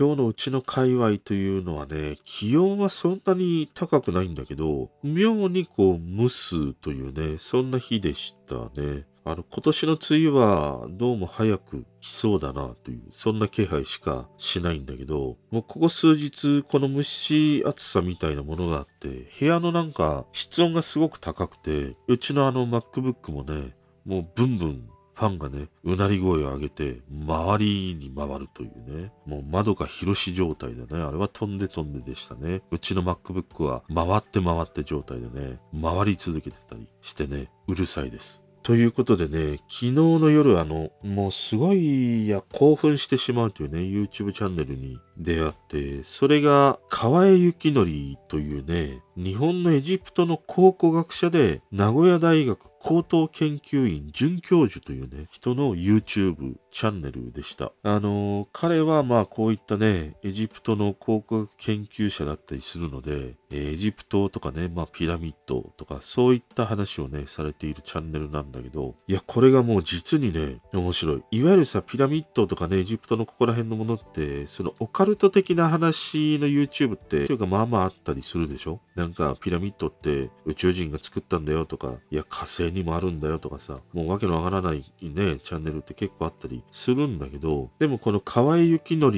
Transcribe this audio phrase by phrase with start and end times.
[0.00, 9.04] 今日のうちの界隈というのはね、気温はそんなに高くないんだけど、妙にこう蒸すというね、そんな日でしたね。
[9.26, 23.76] あの、今年の梅雨はどうも早く来そうだなという、そんな気配しかしないんだけど、もうここ数日この蒸し暑さみたいなものがあって、部屋のなんか室温がすごく高くて、うちのあの MacBook もね、
[24.06, 24.89] もうブンブン
[25.20, 32.62] ファンがね、うなり声を上げて、周りに回るというね、もう窓が広し状態でね、あれは飛んで飛んででしたね。
[32.70, 38.42] うちの MacBook は回って回って状態でね、回り続けてたりしてね、うるさいです。
[38.62, 47.86] ということでね、昨日の夜あの、もうすごい、いや、興奮してしまうというね、YouTube チャンネルに出会って、それが、河江幸則
[48.28, 57.72] というね、日本のエジプトの考古学者で、名古屋大学高等研究員准教授というね、人の YouTube チャンネルでした。
[57.82, 71.22] あの、彼はまあこういったね、エジプトの考古学研究者だったりするので、エジプトとかね、まあピラミッドとかそういった話をね、されているチャンネルなんだけど、いや、これがもう実にね、面白い。
[71.32, 78.80] いわゆるさ、ピラミッドとかね、エジプトのここら辺のものって、そのオカルト的な話の YouTube って、というかまあまああったりするでしょ？
[79.00, 89.10] なんかピラミッドって宇宙人が作ったんだよとか、いや火星にもあるんだよとかさ、もうわけのわからないね、チャンネルって結構あったりするんだけど、でもこの河合幸則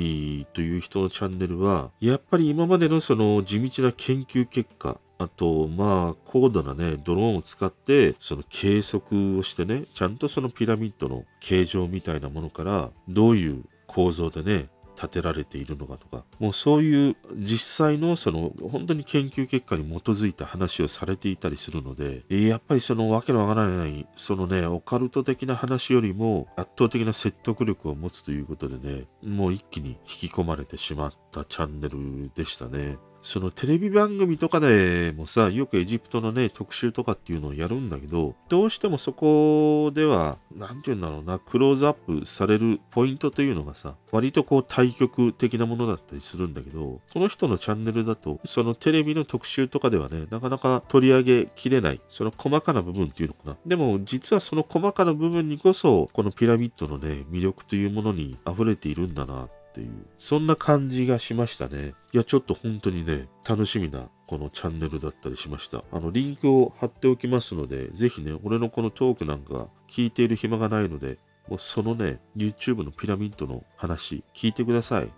[0.52, 14.68] という人のチャンネルは、やっぱり今までのその地道な研究結果、あと、まあ、高度なね、ドローンを使って、その計測をしてね、ちゃんとそのピラミッドの形状みたいなものから、どういう構造でね、
[15.02, 32.98] 建てられているのかとか、もうそういう実際のその本当に研究結果に基づいた話をされていたりするので、やっぱりそのわけのわからない、そのね、オカルト的な話よりも圧倒的な説得力を持つということでね、もう一気に引き込まれてしまったチャンネルでしたね。
[33.22, 53.56] そのテレビ番組とかでもさ、よくエジプトのね、特集とかっていうのをやるんだけど、どうしてもそこでは、なんて言うんだろうな、クローズアップされるポイントというのがさ、割とこう対極的なものだったりするんだけど、この人のチャンネルだと、そのテレビの特集とかではね、なかなか取り上げきれない、その細かな部分っていうのかな。
[53.64, 61.94] でも、実はその細かな部分にこそ、このピラミッドのね、魅力というものに溢れているんだなっていう、そんな感じがしましたね。
[62.12, 65.84] いや、ちょっと本当にね、楽しみなこのチャンネルだったりしました。
[65.92, 71.18] あの、リンクを貼っておきますので、ぜひね、俺のこのトークなんか聞いている暇がないので、
[71.48, 75.12] もうそのね、YouTube のピラミッドの話、聞いてください。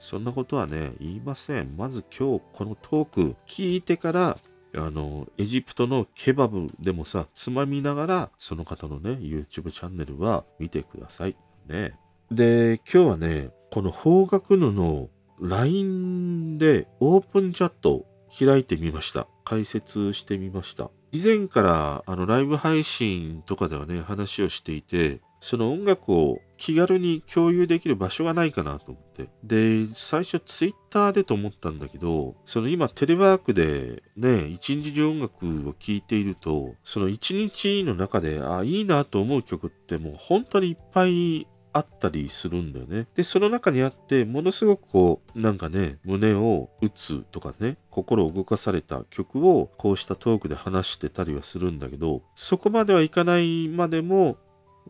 [0.00, 1.76] そんなことはね、言いません。
[1.76, 4.36] まず今日このトーク聞いてから、
[4.74, 11.36] あの、エジプトのケバブでもさ、つまみながら、その方のね、YouTube チャンネルは見てください。
[11.66, 11.94] ね。
[12.30, 15.08] で、今日はね、この方角のの
[15.40, 18.06] LINE でオープンチャットを
[18.36, 19.28] 開いてみました。
[19.44, 20.90] 解説してみました。
[21.12, 29.28] 以前からあのライブ配信とかではね、話をしていて、その音楽を気軽に共有できる場所がないかなと思って。
[29.44, 41.46] で、最初ツイッターでと思ったんだけど、その今テレワークでね、一日中音楽を聴いていると、その一日の中で、あ、いいなと思う曲ってもう本当にいっぱい
[41.78, 43.06] あったりするんだよね。
[43.14, 54.38] で、その中にあって、ものすごくこう、なんかね、胸を打つとかね、心を動かされた曲を、こうしたトークで話してたりはするんだけど、そこまではいかないまでも、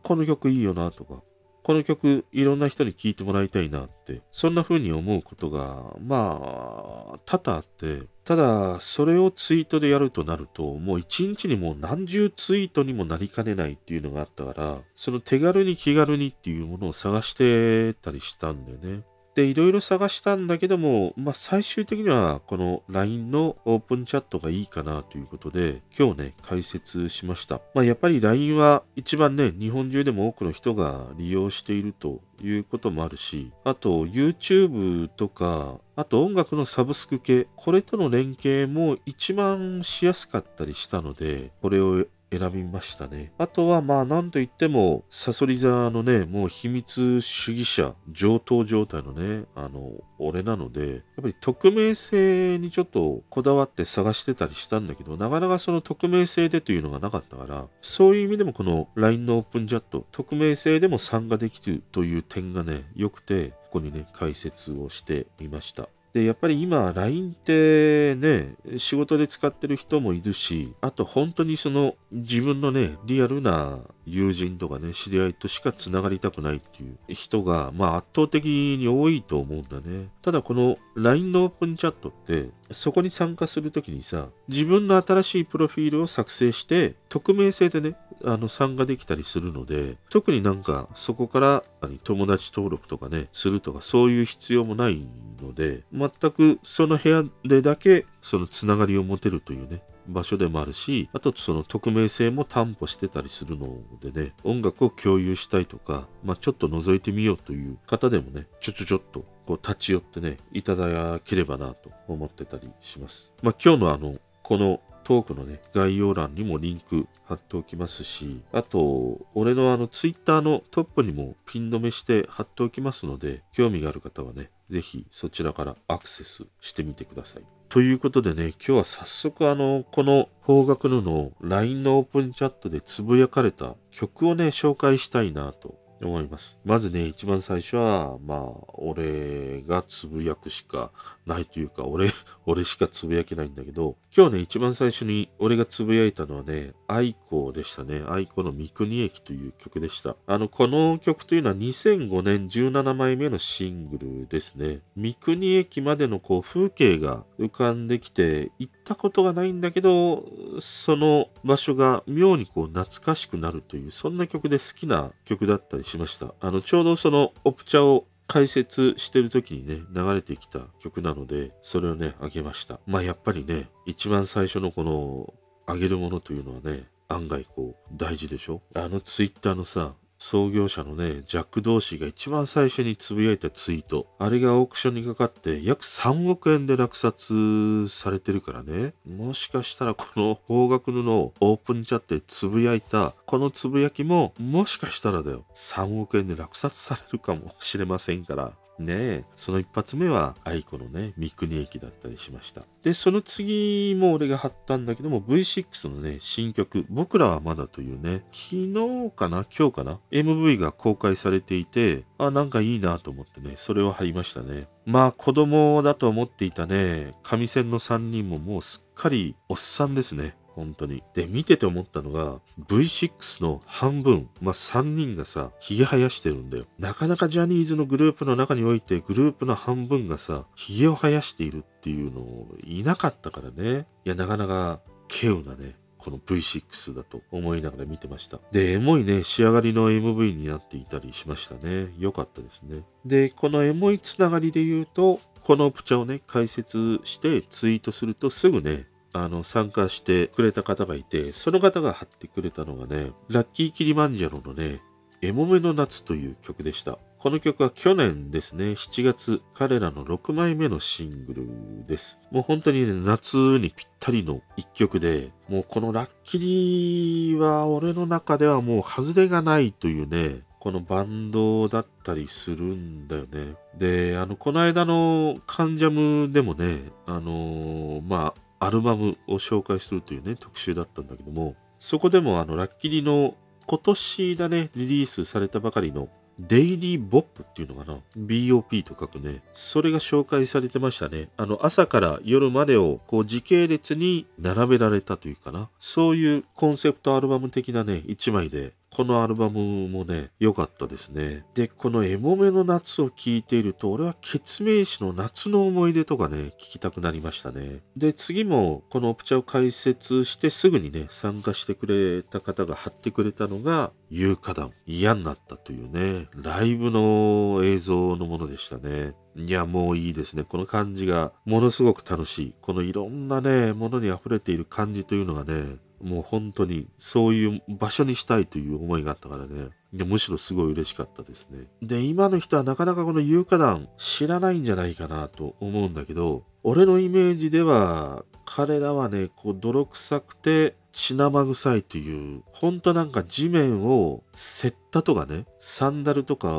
[0.02, 1.22] この曲いいよなとか、
[1.68, 19.02] この曲いろんな人に聴いてもらいたいなって、そんな風に思うことが、まあ、多々あって、ただ、それをツイートでやるとなると、もう一日にもう何十ツイートにもなりかねないっていうのがあったから、その手軽に気軽にっていうものを探してたりしたんだよね。
[19.38, 27.60] で、いろいろ探したんだけども、まあ最終的にはこの LINE のオープンチャットがいいかなということで、今日ね、解説しました。
[27.72, 43.32] まあやっぱり LINE は一番ね、日本中でも多くの人が利用しているということもあるし、あと YouTube とか、あと音楽のサブスク系、これとの連携も一番しやすかったりしたので、これを選びましたね。
[43.38, 65.88] あとはまあ何と言っても、サソリ座のね、もう秘密主義者、上等状態のね、あの、俺なので、やっぱり匿名性にちょっとこだわって探してたりしたんだけど、なかなかその匿名性でというのがなかったから、そういう意味でもこの LINE のオープンチャット、匿名性でも参加できるという点がね、良くて、ここにね、解説をしてみました。
[66.18, 80.08] で、やっぱり今、LINE ってね、仕事で使ってる人もいるし、あと本当にその自分のね、リアルな友人とかね、知り合いとしか繋がりたくないっていう人が、まあ圧倒的に多いと思うんだね。
[80.20, 91.64] ただこの LINE のオープンチャットって、そこに参加するときにさ、自分の新しいプロフィールを作成して、匿名性でね、あの参加できたりするので、特になんかそこから
[92.04, 95.06] 友達登録とかね、するとかそういう必要もない
[95.42, 113.32] ので、全くその部屋でだけそのつながりを持てるというね、場所でもあるし、あとその匿名性も担保してたりするのでね、音楽を共有したいとか、まあちょっと覗いてみようという方でもね、ちょちょちょっとこう立ち寄ってね、いただければなと思ってたりします。
[113.42, 127.42] まあ今日のあの、このトークのね、概要欄にもリンク貼っておきますし、あと、俺のあのツイッターのトップにもピン止めして貼っておきますので、興味がある方はね、ぜひそちらからアクセスしてみてください。
[127.70, 136.58] ということでね、今日は早速あの、この方角のの LINE のオープンチャットでつぶやかれた曲をね、紹介したいなと思います。
[136.64, 140.92] まずね、一番最初は、まあ、俺がつぶやくしか
[141.26, 142.08] ないというか、俺、
[142.46, 148.02] 俺しかつぶやけないんだけど、今日ね、一番最初に俺がつぶやいたのはね、愛子でしたね。
[148.08, 150.16] 愛子の三国駅という曲でした。
[150.26, 154.80] あの、この曲というのは2005年17枚目のシングルですね。
[154.96, 160.24] 三国駅までのこう風景が浮かんできて、行ったことがないんだけど、
[160.60, 166.34] その場所が妙にこう懐かしくなるという、そんな曲で好きな曲だったりしました。
[166.40, 172.78] あの、ちょうどそのオプチャを解説してる時にね、流れてきた曲なので、それをね、あげました。
[172.86, 175.34] まあやっぱりね、一番最初のこの、
[175.66, 178.62] あげるものというのはね、案外こう、大事でしょ？
[178.74, 184.08] あのツイッターのさ、創業者のね、ジャック・同士が一番最初につぶやいたツイート。
[184.18, 188.94] あれがオークションにかかって約3億円で落札されてるからね。
[189.06, 195.44] もしかしたらこの方角布をオープンチャットでつぶやいたこのつぶやきももしかしたらだよ。
[195.54, 198.52] 3億円で落札されるかもしれませんから。
[198.78, 202.62] ねえ、その一発目は愛子のね、三国駅だったりしました。
[202.82, 214.68] で、その次も俺が貼ったんだけども、V6 のね、新曲、僕らはまだというね、昨日かな今日かな ?MV が公開されていて、あ、なんかいいなと思ってね、それを貼りましたね。
[214.86, 220.36] まあ子供だと思っていたね、上線の3人ももうすっかりおっさんですね。
[220.58, 221.04] 本当に。
[221.14, 226.66] で、見てて思ったのが、V6 の半分、まあ、3人がさ、髭生やしてるんだよ。
[226.80, 233.86] なかなかジャニーズのグループの中において、グループの半分がさ、髭を生やしているっていうのをいなかったからね。
[234.04, 238.40] いや、なかなか、稀有なね、この V6 だと思いながら見てました。
[238.50, 241.94] で、エモいね、仕上がりの MV になっていたりしましたね。
[241.98, 242.82] 良かったですね。
[243.04, 248.86] で、このエモいつながりで言うと、このプチャをね、解説してツイートするとすぐね、
[249.24, 254.80] あの、参加してくれた方がいて、その方が貼ってくれたのがね、ラッキーキリマンジャロのね、
[255.20, 256.98] エモメの夏という曲でした。
[257.18, 262.20] この曲は去年ですね、7月、彼らの6枚目のシングルです。
[262.30, 273.54] もう本当にね、夏にぴったりの一曲で、もうこのラッキリは俺の中ではもう外れがないというね、このバンドだったりするんだよね。
[273.76, 283.34] で、あの、この間のカンジャムでもね、あのー、まあ、アルバムを紹介するというね、特集だったんだけども、そこでもあの、ラッキリの
[283.66, 289.42] 今年だね、リリースされたばかりのデイリーボップっていうのかな ?BOP と書くね。
[289.52, 291.28] それが紹介されてましたね。
[291.36, 295.68] あの、朝から夜までをこう時系列に並べられたというかな。
[295.80, 301.44] そういうコンセプトアルバム的なね、一枚でこのアルバムもね、良かったですね。
[301.54, 307.78] で、このエモメの夏を聴いていると、俺は決命詞の夏の思い出とかね、聞きたくなりましたね。
[307.96, 314.72] で、次もこのオプチャを解説してすぐにね、参加してくれた方が貼ってくれたのが、有価団。
[314.84, 319.14] 嫌になったというね、ライブの映像のものでしたね。
[319.36, 320.42] いや、もういいですね。
[320.42, 322.54] この感じがものすごく楽しい。
[322.60, 329.70] このいろんなね、ものに溢れている感じというのがね、もう本当にそういう場所にしたいという思いがあったからね。
[329.92, 331.66] でむしろすごい嬉しかったですね。
[331.82, 346.50] で、今の人はなかなかこの有価団知らないんじゃないかなと思うんだけど、俺のイメージでは彼らはね、こう泥臭くて血生臭いという、ほんとなんか地面をセッタとかね、サンダルとか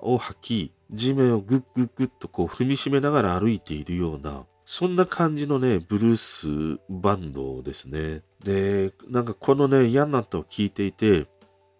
[0.00, 8.22] を履き、地面をグッグッグッとこう踏みしめながら歩いているような、そんな感じのね、ブルースバンドですね。
[8.44, 11.28] で、なんかこのね、嫌なったを聞いていて、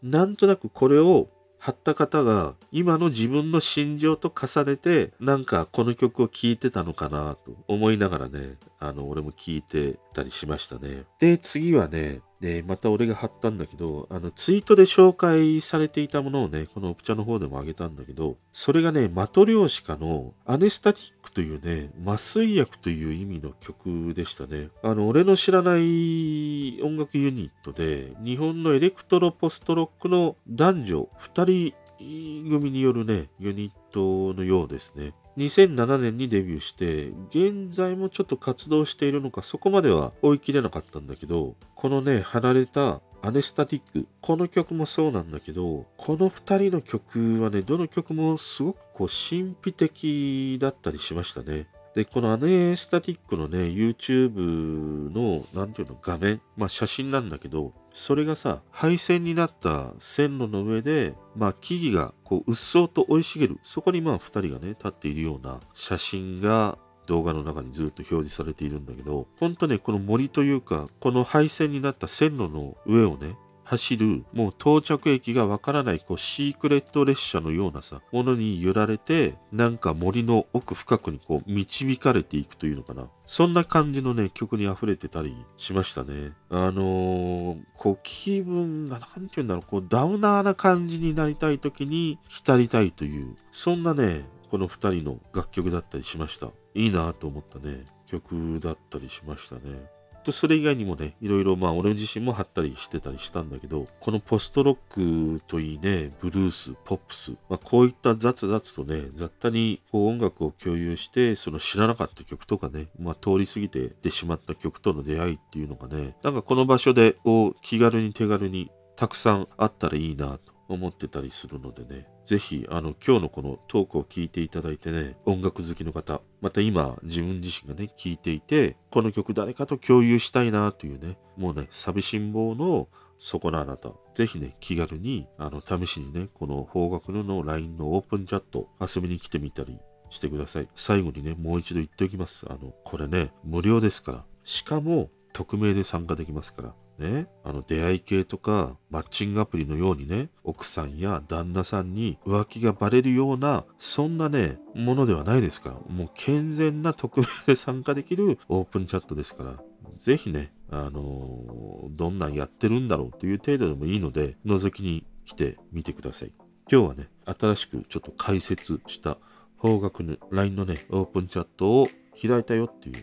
[0.05, 1.29] なんとなくこれを
[1.59, 24.69] 貼った方が今の自分の心情と重ねてなんかこの曲を聴いてたのかなと思いながらねあの俺も聴いてたりしましたねで次はねで、また俺が貼ったんだけど、あの、ツイートで紹介されていたものをね、このオプチャの方でもあげたんだけど、それがね、マトリョーシカのアネスタティックというね、麻酔薬という意味の曲でしたね。
[24.83, 35.15] あの、俺の知らない音楽ユニットで、日本のエレクトロポストロックの男女2人組によるね、ユニットのようですね。
[35.37, 44.07] 2007年にデビューして、現在もちょっと活動しているのか、そこまでは追い切れなかったんだけど、このね、離れたアネスタティック。
[44.21, 51.67] この曲もそうなんだけど、この2人の曲はね、どの曲もすごくこう神秘的だったりしましたね。
[51.97, 66.77] で、このアネスタティックのね、YouTube の、なんていうの、画面、まあ写真なんだけど、それがさ、配線になった線路の上で、まあ木々がこう、うっそうと生い茂る、そこにまあ二人がね、立っているような写真が
[67.07, 83.09] 動画の中にずっと表示されているんだけど、ほんとね、この森というか、この配線になった線路の上をね、走る、もう到着駅がわからない、こう、シークレット列車のようなさ、ものに揺られて、なんか森の奥深くにこう、導かれていくというのかな。
[83.25, 86.33] そんな感じのね、曲に溢れてたりしましたね。
[86.49, 96.51] あのー、こう、気分が、なんて言うんだろう、こう、ダウナーな感じになりたい時に浸りたいという、そんなね、この二人の楽曲だったりしました。
[96.75, 99.96] いいなと思ったね、曲だったりしましたね。
[100.27, 139.79] とそれ以外にもね、いろいろまあ俺自身も貼ったりしてたりしたんだけど、このポストロックといいね、ブルース、ポップス、まあこういった雑々とね、雑多にこう音楽を共有して、その知らなかった曲とかね、まあ通り過ぎてってしまった曲との出会いっていうのがね、なんかこの場所でこう気軽に手軽にたくさんあったらいいなと思ってたりするのでね、ぜひ、あの、今日のこのトークを聞いていただいてね、音楽好きの方、また今、自分自身がね、聞いていて、この曲誰かと共有したいなというね、もうね、寂しん坊のそこのあなた、ぜひね、気軽に、あの、試しにね、この方角のの LINE のオープンチャット遊びに来てみたり
[140.11, 140.69] してください。
[140.75, 142.45] 最後にね、もう一度言っておきます。
[142.51, 144.25] あの、これね、無料ですから。
[144.43, 146.75] しかも、匿名で参加できますから。
[146.99, 159.63] ね、あの出会い系とかマッチングアプリのようにね、奥さんや旦那さんに浮気がバレるような、そんなね、ものではないですから、もう健全な匿名で参加できるオープンチャットですから、
[159.97, 166.33] ぜひね、あのー、どんなんやってるんだろうという程度でもいいので、覗きに来てみてください。
[166.73, 169.19] 今日はね、新しくちょっと解説した
[169.59, 171.87] 方角の LINE のね、オープンチャットを
[172.21, 172.95] 開いたよっていう、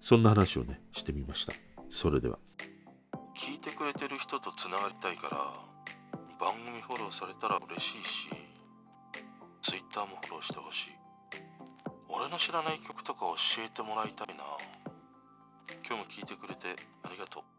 [0.00, 1.52] そんな話をね、してみました。
[1.88, 2.38] それでは。
[3.34, 5.52] 聞いてくれてる人とつながりたいから
[6.38, 8.28] 番組フォローされたら嬉しいし
[9.62, 11.04] Twitter もフォローしてほしい
[12.08, 13.20] 俺の知らない曲とか
[13.56, 14.44] 教えてもらいたいな
[15.86, 17.53] 今日も聞いてくれてありがとう